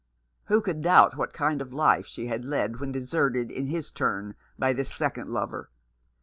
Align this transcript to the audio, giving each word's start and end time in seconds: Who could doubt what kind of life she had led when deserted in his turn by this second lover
Who 0.45 0.61
could 0.61 0.81
doubt 0.81 1.15
what 1.15 1.31
kind 1.31 1.61
of 1.61 1.73
life 1.75 2.07
she 2.07 2.25
had 2.25 2.43
led 2.43 2.79
when 2.79 2.91
deserted 2.91 3.51
in 3.51 3.67
his 3.67 3.91
turn 3.91 4.33
by 4.57 4.73
this 4.73 4.91
second 4.91 5.29
lover 5.29 5.69